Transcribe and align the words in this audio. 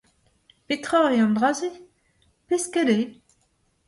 Petra 0.67 1.01
eo 1.15 1.23
an 1.25 1.35
dra-se? 1.37 1.69
Pesked 2.47 2.87
eo. 2.95 3.05